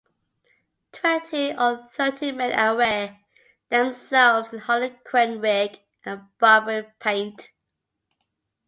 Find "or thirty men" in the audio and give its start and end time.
1.55-2.59